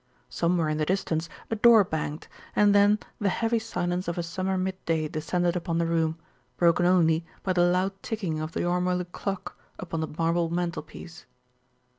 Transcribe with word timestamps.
Somewhere 0.29 0.67
in 0.67 0.79
the 0.79 0.85
distance 0.87 1.29
a 1.51 1.55
door 1.55 1.83
banged, 1.83 2.27
and 2.55 2.73
then 2.73 2.97
the 3.19 3.29
heavy 3.29 3.59
silence 3.59 4.07
of 4.07 4.17
a 4.17 4.23
summer 4.23 4.57
mid 4.57 4.83
day 4.85 5.07
descended 5.07 5.55
upon 5.55 5.77
the 5.77 5.85
room, 5.85 6.17
broken 6.57 6.87
only 6.87 7.23
by 7.43 7.53
the 7.53 7.61
loud 7.67 7.93
ticking 8.01 8.39
of 8.39 8.53
the 8.53 8.61
ormolu 8.65 9.05
clock 9.11 9.59
upon 9.77 10.01
the 10.01 10.07
marble 10.07 10.49
mantelpiece. 10.49 11.27